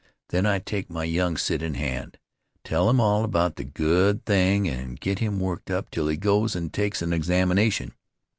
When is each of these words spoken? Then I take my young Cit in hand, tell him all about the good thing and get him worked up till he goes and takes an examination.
Then 0.29 0.47
I 0.47 0.57
take 0.57 0.89
my 0.89 1.03
young 1.03 1.37
Cit 1.37 1.61
in 1.61 1.75
hand, 1.75 2.17
tell 2.63 2.89
him 2.89 2.99
all 2.99 3.23
about 3.23 3.55
the 3.55 3.63
good 3.63 4.25
thing 4.25 4.67
and 4.67 4.99
get 4.99 5.19
him 5.19 5.39
worked 5.39 5.69
up 5.69 5.91
till 5.91 6.07
he 6.07 6.17
goes 6.17 6.55
and 6.55 6.73
takes 6.73 7.03
an 7.03 7.13
examination. 7.13 7.93